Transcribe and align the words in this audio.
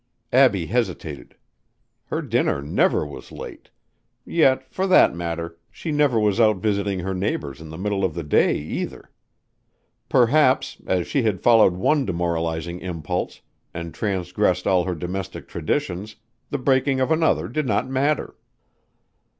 Abbie 0.33 0.65
hesitated. 0.65 1.35
Her 2.07 2.23
dinner 2.23 2.59
never 2.63 3.05
was 3.05 3.31
late; 3.31 3.69
yet, 4.25 4.65
for 4.73 4.87
that 4.87 5.13
matter, 5.15 5.59
she 5.69 5.91
never 5.91 6.19
was 6.19 6.39
out 6.39 6.57
visiting 6.57 7.01
her 7.01 7.13
neighbors 7.13 7.61
in 7.61 7.69
the 7.69 7.77
middle 7.77 8.03
of 8.03 8.15
the 8.15 8.23
day, 8.23 8.55
either. 8.57 9.11
Perhaps, 10.09 10.79
as 10.87 11.05
she 11.05 11.21
had 11.21 11.39
followed 11.39 11.73
one 11.75 12.03
demoralizing 12.07 12.79
impulse 12.79 13.41
and 13.75 13.93
transgressed 13.93 14.65
all 14.65 14.85
her 14.85 14.95
domestic 14.95 15.47
traditions, 15.47 16.15
the 16.49 16.57
breaking 16.57 16.99
of 16.99 17.11
another 17.11 17.47
did 17.47 17.67
not 17.67 17.87
matter. 17.87 18.35